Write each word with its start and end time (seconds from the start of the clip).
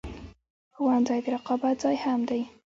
ښوونځی 0.75 1.19
د 1.23 1.27
رقابت 1.35 1.75
ځای 1.83 1.95
هم 2.03 2.19
دی 2.29 2.41